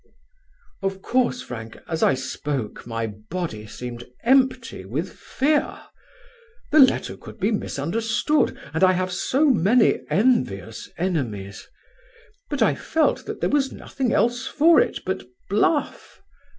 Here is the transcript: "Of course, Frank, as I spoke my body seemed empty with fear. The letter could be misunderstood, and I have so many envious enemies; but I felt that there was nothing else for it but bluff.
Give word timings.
"Of 0.81 1.03
course, 1.03 1.43
Frank, 1.43 1.77
as 1.87 2.01
I 2.01 2.15
spoke 2.15 2.87
my 2.87 3.05
body 3.05 3.67
seemed 3.67 4.03
empty 4.23 4.83
with 4.83 5.13
fear. 5.13 5.79
The 6.71 6.79
letter 6.79 7.15
could 7.15 7.39
be 7.39 7.51
misunderstood, 7.51 8.57
and 8.73 8.83
I 8.83 8.93
have 8.93 9.11
so 9.11 9.51
many 9.51 9.99
envious 10.09 10.89
enemies; 10.97 11.67
but 12.49 12.63
I 12.63 12.73
felt 12.73 13.27
that 13.27 13.41
there 13.41 13.49
was 13.51 13.71
nothing 13.71 14.11
else 14.11 14.47
for 14.47 14.79
it 14.81 15.01
but 15.05 15.21
bluff. 15.51 16.19